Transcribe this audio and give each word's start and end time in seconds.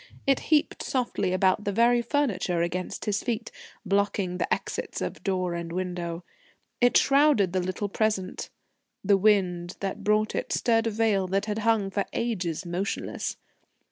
It 0.25 0.39
heaped 0.49 0.81
softly 0.81 1.31
about 1.31 1.63
the 1.63 1.71
very 1.71 2.01
furniture 2.01 2.63
against 2.63 3.05
his 3.05 3.21
feet, 3.21 3.51
blocking 3.85 4.39
the 4.39 4.51
exits 4.51 4.99
of 4.99 5.21
door 5.23 5.53
and 5.53 5.71
window. 5.71 6.23
It 6.79 6.97
shrouded 6.97 7.53
the 7.53 7.59
little 7.59 7.87
present. 7.87 8.49
The 9.03 9.15
wind 9.17 9.77
that 9.79 10.03
brought 10.03 10.33
it 10.33 10.51
stirred 10.53 10.87
a 10.87 10.89
veil 10.89 11.27
that 11.27 11.45
had 11.45 11.59
hung 11.59 11.91
for 11.91 12.05
ages 12.13 12.65
motionless.... 12.65 13.37